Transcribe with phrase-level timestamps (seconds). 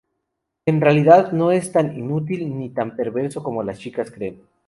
[0.65, 4.41] En realidad, no es tan inútil ni tan perverso como las chicas creen.